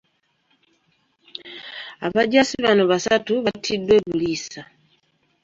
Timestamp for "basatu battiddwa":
2.91-3.93